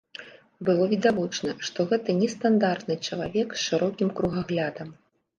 [0.67, 4.89] Было відавочна, што гэта не стандартны чалавек з шырокім кругаглядам.